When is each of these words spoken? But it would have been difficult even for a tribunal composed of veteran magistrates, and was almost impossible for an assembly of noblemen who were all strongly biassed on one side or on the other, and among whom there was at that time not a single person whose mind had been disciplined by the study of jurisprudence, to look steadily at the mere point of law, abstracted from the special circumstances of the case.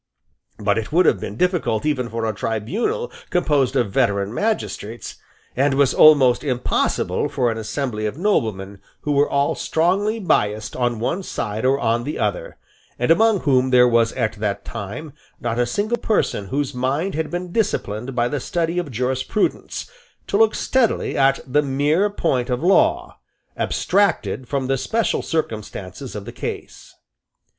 But 0.57 0.79
it 0.79 0.91
would 0.91 1.05
have 1.05 1.19
been 1.19 1.35
difficult 1.37 1.85
even 1.85 2.09
for 2.09 2.25
a 2.25 2.33
tribunal 2.33 3.11
composed 3.29 3.75
of 3.75 3.91
veteran 3.91 4.33
magistrates, 4.33 5.17
and 5.55 5.75
was 5.75 5.93
almost 5.93 6.43
impossible 6.43 7.29
for 7.29 7.51
an 7.51 7.59
assembly 7.59 8.07
of 8.07 8.17
noblemen 8.17 8.81
who 9.01 9.11
were 9.11 9.29
all 9.29 9.53
strongly 9.53 10.19
biassed 10.19 10.75
on 10.75 10.99
one 10.99 11.21
side 11.21 11.65
or 11.65 11.77
on 11.79 12.03
the 12.03 12.17
other, 12.17 12.57
and 12.97 13.11
among 13.11 13.41
whom 13.41 13.69
there 13.69 13.87
was 13.87 14.11
at 14.13 14.33
that 14.37 14.65
time 14.65 15.13
not 15.39 15.59
a 15.59 15.67
single 15.67 15.99
person 15.99 16.45
whose 16.47 16.73
mind 16.73 17.13
had 17.13 17.29
been 17.29 17.51
disciplined 17.51 18.15
by 18.15 18.27
the 18.27 18.39
study 18.39 18.79
of 18.79 18.89
jurisprudence, 18.89 19.87
to 20.25 20.35
look 20.35 20.55
steadily 20.55 21.15
at 21.15 21.39
the 21.45 21.61
mere 21.61 22.09
point 22.09 22.49
of 22.49 22.63
law, 22.63 23.19
abstracted 23.55 24.47
from 24.47 24.65
the 24.65 24.79
special 24.79 25.21
circumstances 25.21 26.15
of 26.15 26.25
the 26.25 26.31
case. 26.31 26.95